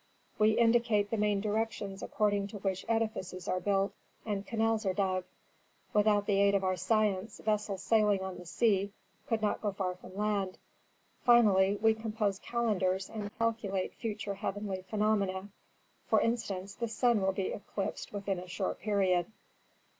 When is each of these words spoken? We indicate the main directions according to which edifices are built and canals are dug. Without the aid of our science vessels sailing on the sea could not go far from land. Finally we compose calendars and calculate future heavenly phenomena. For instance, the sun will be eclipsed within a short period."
We 0.39 0.53
indicate 0.57 1.11
the 1.11 1.17
main 1.17 1.41
directions 1.41 2.01
according 2.01 2.47
to 2.47 2.57
which 2.57 2.87
edifices 2.89 3.47
are 3.47 3.59
built 3.59 3.93
and 4.25 4.47
canals 4.47 4.83
are 4.83 4.95
dug. 4.95 5.25
Without 5.93 6.25
the 6.25 6.39
aid 6.41 6.55
of 6.55 6.63
our 6.63 6.75
science 6.75 7.37
vessels 7.37 7.83
sailing 7.83 8.21
on 8.23 8.39
the 8.39 8.47
sea 8.47 8.93
could 9.27 9.43
not 9.43 9.61
go 9.61 9.71
far 9.71 9.93
from 9.93 10.17
land. 10.17 10.57
Finally 11.23 11.77
we 11.83 11.93
compose 11.93 12.39
calendars 12.39 13.11
and 13.11 13.29
calculate 13.37 13.93
future 13.93 14.33
heavenly 14.33 14.81
phenomena. 14.89 15.49
For 16.07 16.19
instance, 16.19 16.73
the 16.73 16.87
sun 16.87 17.21
will 17.21 17.33
be 17.33 17.53
eclipsed 17.53 18.11
within 18.11 18.39
a 18.39 18.47
short 18.47 18.79
period." 18.79 19.27